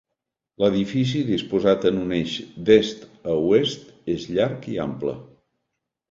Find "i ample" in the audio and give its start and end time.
4.77-5.15